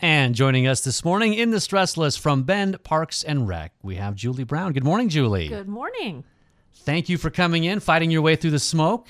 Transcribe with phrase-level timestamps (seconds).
[0.00, 3.96] And joining us this morning in the stress list from Bend Parks and Rec, we
[3.96, 4.72] have Julie Brown.
[4.72, 5.48] Good morning, Julie.
[5.48, 6.22] Good morning.
[6.72, 9.08] Thank you for coming in, fighting your way through the smoke.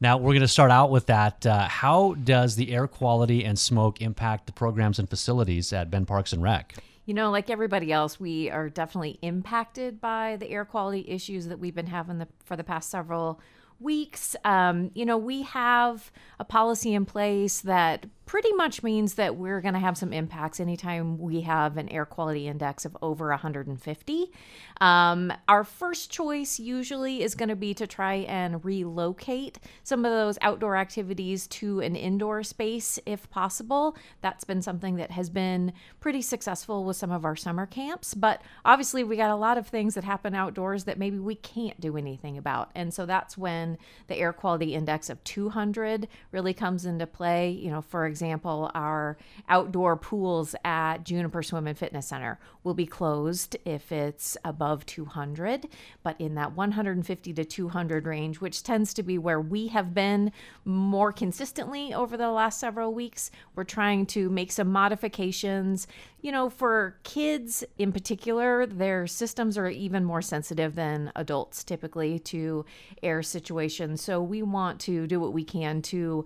[0.00, 1.44] Now, we're going to start out with that.
[1.44, 6.06] Uh, how does the air quality and smoke impact the programs and facilities at Bend
[6.06, 6.76] Parks and Rec?
[7.04, 11.58] You know, like everybody else, we are definitely impacted by the air quality issues that
[11.58, 13.40] we've been having the, for the past several
[13.80, 14.36] weeks.
[14.44, 19.60] Um, you know, we have a policy in place that pretty much means that we're
[19.60, 24.32] going to have some impacts anytime we have an air quality index of over 150.
[24.80, 30.12] Um, our first choice usually is going to be to try and relocate some of
[30.12, 33.98] those outdoor activities to an indoor space if possible.
[34.22, 38.40] That's been something that has been pretty successful with some of our summer camps, but
[38.64, 41.98] obviously we got a lot of things that happen outdoors that maybe we can't do
[41.98, 42.70] anything about.
[42.74, 47.50] And so that's when the air quality index of 200 really comes into play.
[47.50, 49.16] You know, for example, our
[49.48, 55.66] outdoor pools at Juniper Swim and Fitness Center will be closed if it's above 200,
[56.02, 60.32] but in that 150 to 200 range, which tends to be where we have been
[60.64, 65.86] more consistently over the last several weeks, we're trying to make some modifications.
[66.22, 72.20] You know, for kids in particular, their systems are even more sensitive than adults typically
[72.20, 72.64] to
[73.02, 74.00] air situations.
[74.02, 76.24] So we want to do what we can to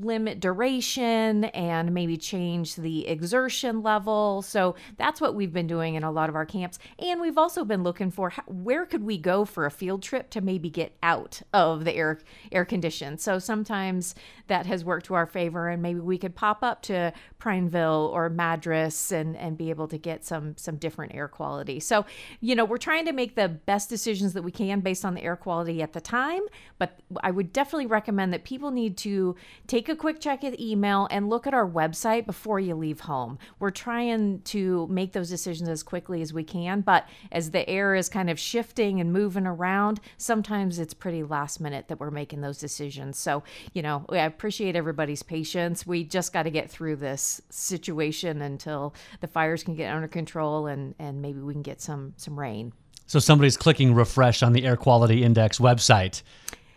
[0.00, 4.42] limit duration and maybe change the exertion level.
[4.42, 6.80] So that's what we've been doing in a lot of our camps.
[6.98, 10.30] And we've also been looking for how, where could we go for a field trip
[10.30, 12.18] to maybe get out of the air
[12.50, 13.16] air condition.
[13.18, 14.16] So sometimes
[14.48, 18.28] that has worked to our favor and maybe we could pop up to Prineville or
[18.28, 21.78] Madras and and be able to get some some different air quality.
[21.78, 22.04] So,
[22.40, 25.22] you know, we're trying to make the best decisions that we can based on the
[25.22, 26.42] air quality at the time,
[26.78, 31.06] but I would definitely recommend that people need to take a quick check at email
[31.10, 33.38] and look at our website before you leave home.
[33.60, 37.94] We're trying to make those decisions as quickly as we can, but as the air
[37.94, 42.40] is kind of shifting and moving around, sometimes it's pretty last minute that we're making
[42.40, 43.18] those decisions.
[43.18, 43.44] So,
[43.74, 45.86] you know, I appreciate everybody's patience.
[45.86, 50.66] We just got to get through this situation until the fires can get under control
[50.66, 52.72] and and maybe we can get some some rain.
[53.06, 56.22] So somebody's clicking refresh on the air quality index website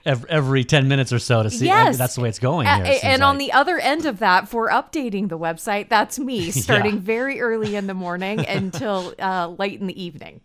[0.05, 1.97] every, every 10 minutes or so to see Yes.
[1.97, 4.69] that's the way it's going here, it and on the other end of that, for
[4.69, 6.99] updating the website, that's me starting Yeah.
[7.01, 10.41] very early in the morning until uh, late in the evening.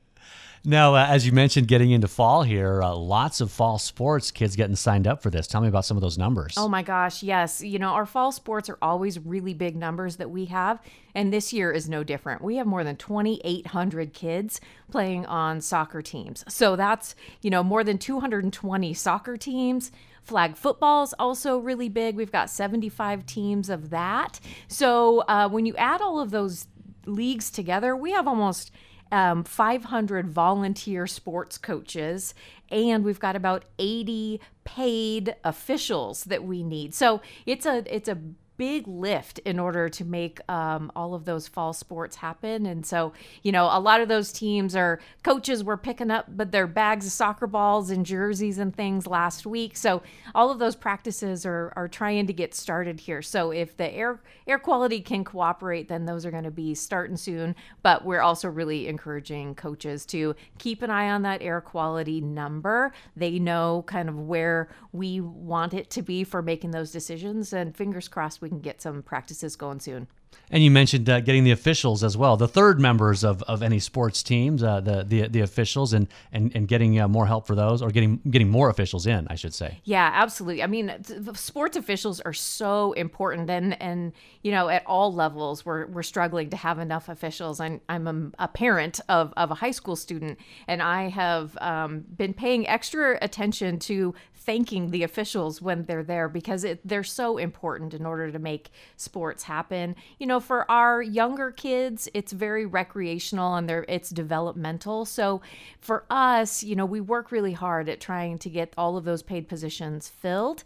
[0.68, 4.56] Now, uh, as you mentioned, getting into fall here, uh, lots of fall sports, kids
[4.56, 5.46] getting signed up for this.
[5.46, 6.54] Tell me about some of those numbers.
[6.56, 7.62] Oh my gosh, yes.
[7.62, 10.82] You know, our fall sports are always really big numbers that we have,
[11.14, 12.42] and this year is no different.
[12.42, 14.60] We have more than 2,800 kids
[14.90, 16.44] playing on soccer teams.
[16.48, 19.92] So that's, you know, more than 220 soccer teams.
[20.24, 22.16] Flag football is also really big.
[22.16, 24.40] We've got 75 teams of that.
[24.66, 26.66] So uh, when you add all of those
[27.06, 28.72] leagues together, we have almost
[29.12, 32.34] um, 500 volunteer sports coaches,
[32.70, 36.94] and we've got about 80 paid officials that we need.
[36.94, 38.18] So it's a it's a
[38.56, 42.66] big lift in order to make um, all of those fall sports happen.
[42.66, 43.12] And so,
[43.42, 47.06] you know, a lot of those teams are coaches were picking up, but their bags
[47.06, 49.76] of soccer balls and jerseys and things last week.
[49.76, 50.02] So
[50.34, 53.22] all of those practices are, are trying to get started here.
[53.22, 57.16] So if the air air quality can cooperate, then those are going to be starting
[57.16, 57.54] soon.
[57.82, 62.92] But we're also really encouraging coaches to keep an eye on that air quality number.
[63.16, 67.52] They know kind of where we want it to be for making those decisions.
[67.52, 70.08] And fingers crossed we can get some practices going soon.
[70.50, 73.80] And you mentioned uh, getting the officials as well, the third members of, of any
[73.80, 77.56] sports teams, uh, the, the the officials, and and, and getting uh, more help for
[77.56, 79.80] those, or getting getting more officials in, I should say.
[79.82, 80.62] Yeah, absolutely.
[80.62, 80.92] I mean,
[81.34, 86.50] sports officials are so important, and and you know, at all levels, we're we're struggling
[86.50, 87.58] to have enough officials.
[87.58, 88.06] I'm I'm
[88.38, 90.38] a, a parent of of a high school student,
[90.68, 94.14] and I have um, been paying extra attention to
[94.46, 98.70] thanking the officials when they're there because it, they're so important in order to make
[98.96, 99.96] sports happen.
[100.18, 105.04] You know, for our younger kids, it's very recreational and they're it's developmental.
[105.04, 105.40] So
[105.80, 109.22] for us, you know, we work really hard at trying to get all of those
[109.22, 110.64] paid positions filled.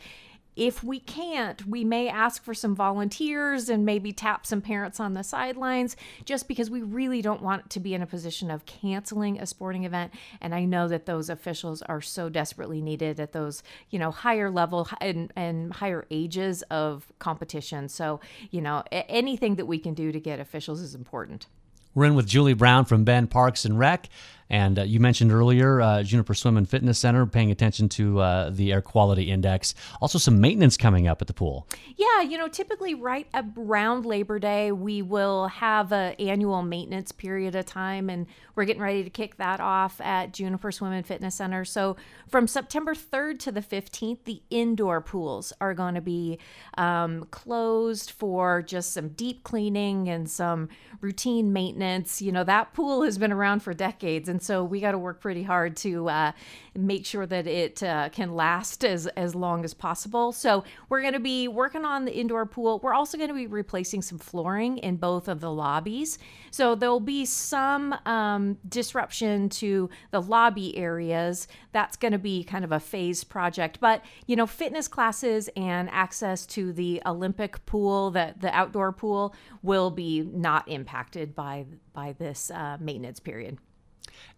[0.60, 5.14] If we can't, we may ask for some volunteers and maybe tap some parents on
[5.14, 5.96] the sidelines
[6.26, 9.84] just because we really don't want to be in a position of canceling a sporting
[9.84, 10.12] event.
[10.38, 14.50] And I know that those officials are so desperately needed at those, you know, higher
[14.50, 17.88] level and, and higher ages of competition.
[17.88, 18.20] So,
[18.50, 21.46] you know, anything that we can do to get officials is important.
[21.94, 24.10] We're in with Julie Brown from Bend Parks and Rec.
[24.50, 28.50] And uh, you mentioned earlier uh, Juniper Swim and Fitness Center paying attention to uh,
[28.50, 29.74] the air quality index.
[30.00, 31.66] Also, some maintenance coming up at the pool.
[31.96, 37.54] Yeah, you know, typically right around Labor Day, we will have an annual maintenance period
[37.54, 41.36] of time, and we're getting ready to kick that off at Juniper Swim and Fitness
[41.36, 41.64] Center.
[41.64, 41.96] So,
[42.28, 46.38] from September 3rd to the 15th, the indoor pools are going to be
[46.76, 50.68] um, closed for just some deep cleaning and some
[51.00, 52.20] routine maintenance.
[52.20, 55.20] You know, that pool has been around for decades, and so we got to work
[55.20, 56.32] pretty hard to uh,
[56.74, 60.32] make sure that it uh, can last as, as long as possible.
[60.32, 62.78] So, we're going to be working on the indoor pool.
[62.82, 66.18] We're also going to be replacing some flooring in both of the lobbies.
[66.50, 71.48] So, there'll be some um, disruption to the lobby areas.
[71.72, 73.80] That's going to be kind of a phased project.
[73.80, 79.34] But, you know, fitness classes and access to the Olympic pool, the, the outdoor pool,
[79.62, 83.58] will be not impacted by, by this uh, maintenance period.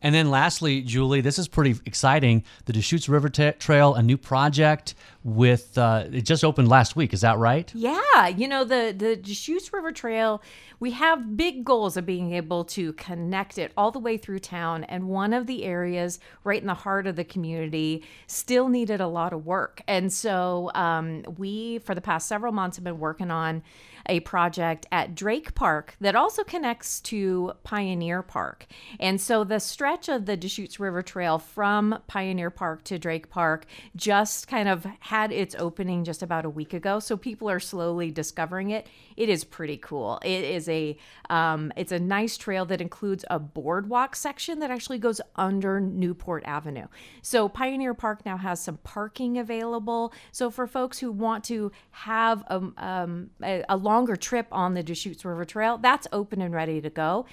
[0.02, 2.42] And then lastly, Julie, this is pretty exciting.
[2.64, 4.94] The Deschutes River Trail, a new project
[5.24, 7.12] with uh, it just opened last week.
[7.12, 7.70] Is that right?
[7.74, 10.42] Yeah, you know the the Deschutes River Trail.
[10.80, 14.82] We have big goals of being able to connect it all the way through town,
[14.84, 19.06] and one of the areas right in the heart of the community still needed a
[19.06, 19.82] lot of work.
[19.86, 23.62] And so um, we, for the past several months, have been working on
[24.06, 28.66] a project at Drake Park that also connects to Pioneer Park.
[28.98, 33.66] And so the stretch of the Deschutes River Trail from Pioneer Park to Drake Park
[33.96, 36.98] just kind of had its opening just about a week ago.
[36.98, 38.86] So people are slowly discovering it.
[39.16, 40.18] It is pretty cool.
[40.24, 40.96] It is a
[41.30, 46.42] um, it's a nice trail that includes a boardwalk section that actually goes under Newport
[46.46, 46.86] Avenue.
[47.22, 50.12] So Pioneer Park now has some parking available.
[50.30, 54.82] So for folks who want to have a, um, a, a longer trip on the
[54.82, 57.26] Deschutes River Trail, that's open and ready to go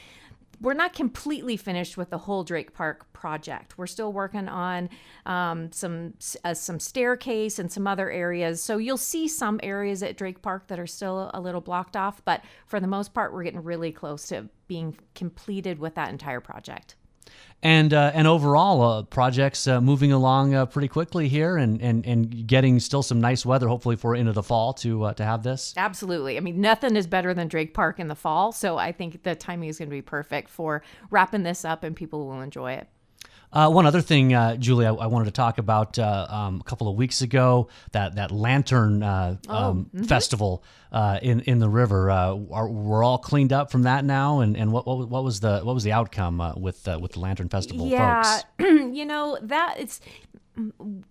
[0.62, 3.78] we're not completely finished with the whole Drake Park project.
[3.78, 4.90] We're still working on
[5.26, 8.62] um, some uh, some staircase and some other areas.
[8.62, 12.24] So you'll see some areas at Drake Park that are still a little blocked off,
[12.26, 16.42] but for the most part, we're getting really close to being completed with that entire
[16.42, 16.96] project
[17.62, 22.06] and uh, and overall uh, projects uh, moving along uh, pretty quickly here and, and
[22.06, 25.44] and getting still some nice weather hopefully for into the fall to uh, to have
[25.44, 25.74] this.
[25.76, 26.38] Absolutely.
[26.38, 28.52] I mean nothing is better than drake park in the fall.
[28.52, 31.96] So i think the timing is going to be perfect for wrapping this up and
[31.96, 32.88] people will enjoy it
[33.52, 36.64] uh, one other thing, uh, Julie, I, I, wanted to talk about uh, um, a
[36.64, 40.04] couple of weeks ago that that lantern uh, oh, um, mm-hmm.
[40.04, 42.12] festival uh, in in the river.
[42.12, 45.40] Uh, are, we're all cleaned up from that now, and, and what, what what was
[45.40, 47.90] the what was the outcome with with the lantern festival?
[47.90, 47.92] Folks?
[47.92, 50.00] Yeah, you know that it's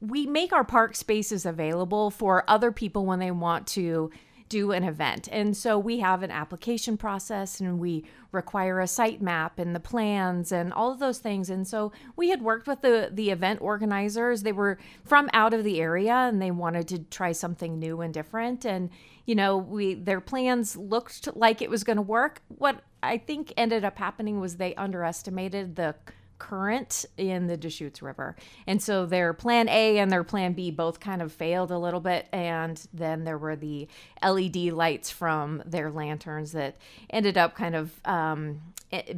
[0.00, 4.10] we make our park spaces available for other people when they want to
[4.48, 5.28] do an event.
[5.30, 9.80] And so we have an application process and we require a site map and the
[9.80, 11.50] plans and all of those things.
[11.50, 14.42] And so we had worked with the the event organizers.
[14.42, 18.12] They were from out of the area and they wanted to try something new and
[18.12, 18.90] different and
[19.28, 22.40] you know, we their plans looked like it was going to work.
[22.48, 25.94] What I think ended up happening was they underestimated the
[26.38, 28.36] current in the Deschutes River.
[28.66, 32.00] And so their plan A and their plan B both kind of failed a little
[32.00, 32.26] bit.
[32.32, 33.88] And then there were the
[34.22, 36.76] LED lights from their lanterns that
[37.10, 38.60] ended up kind of um,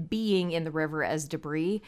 [0.08, 1.82] being in the river as debris.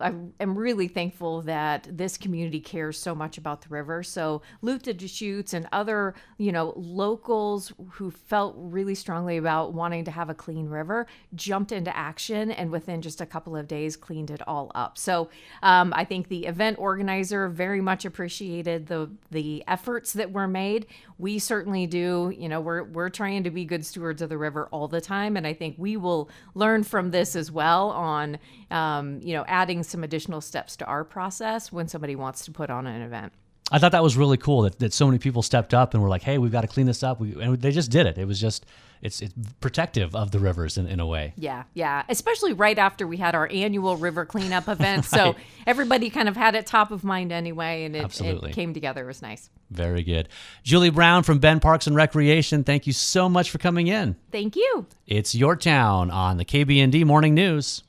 [0.00, 4.02] I am really thankful that this community cares so much about the river.
[4.02, 10.04] So Luke de Deschutes and other, you know, locals who felt really strongly about wanting
[10.04, 13.96] to have a clean river jumped into action and within just a couple of days
[13.96, 14.96] cleaned it all up.
[14.98, 15.30] So
[15.62, 20.86] um, I think the event organizer very much appreciated the the efforts that were made.
[21.18, 22.32] We certainly do.
[22.36, 25.36] You know, we're we're trying to be good stewards of the river all the time,
[25.36, 28.38] and I think we will learn from this as well on,
[28.70, 32.70] um, you know, adding some additional steps to our process when somebody wants to put
[32.70, 33.32] on an event.
[33.70, 36.08] I thought that was really cool that, that so many people stepped up and were
[36.08, 38.16] like, "Hey, we've got to clean this up," we, and they just did it.
[38.16, 38.64] It was just
[39.02, 41.34] it's it's protective of the rivers in, in a way.
[41.36, 42.04] Yeah, yeah.
[42.08, 45.20] Especially right after we had our annual river cleanup event, right.
[45.20, 49.04] so everybody kind of had it top of mind anyway, and it, it came together.
[49.04, 49.50] It was nice.
[49.70, 50.30] Very good,
[50.62, 52.64] Julie Brown from Bend Parks and Recreation.
[52.64, 54.16] Thank you so much for coming in.
[54.32, 54.86] Thank you.
[55.06, 57.82] It's your town on the KBND Morning News.